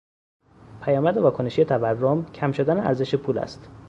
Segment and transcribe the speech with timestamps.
[0.81, 3.69] پیامد واکنشی تورم، کم شدن ارزش پول است.